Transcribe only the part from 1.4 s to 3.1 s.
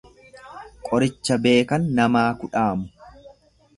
beekan namaa kudhaamu.